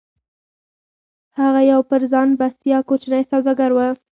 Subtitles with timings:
[1.39, 3.79] هغه يو پر ځان بسيا کوچنی سوداګر و.